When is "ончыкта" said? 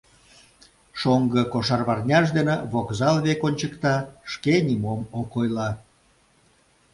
3.47-3.95